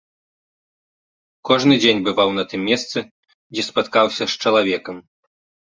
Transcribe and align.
Кожны 1.49 1.73
дзень 1.83 2.01
бываў 2.09 2.33
на 2.39 2.43
тым 2.55 2.61
месцы, 2.71 2.99
дзе 3.55 3.69
спаткаўся 3.71 4.23
з 4.33 4.43
чалавекам. 4.43 4.95